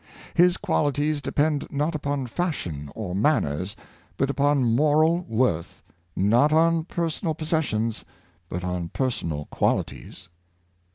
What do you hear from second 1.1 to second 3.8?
depend not upon fashion or manners,